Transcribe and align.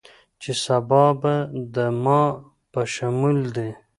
چې 0.41 0.51
سبا 0.65 1.03
به 1.21 1.33
دما 1.73 2.21
په 2.71 2.81
شمول 2.93 3.37
دې 3.55 3.69